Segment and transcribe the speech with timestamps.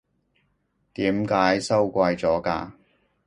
[0.95, 2.71] 點解收貴咗㗎？